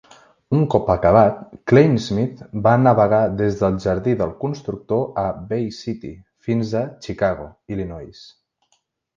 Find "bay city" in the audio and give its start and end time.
5.53-6.15